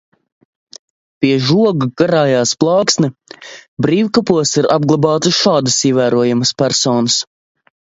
[1.25, 3.11] Pie žoga karājās plāksne
[3.89, 7.25] "Brīvkapos ir apglabātas šādas ievērojamas personas".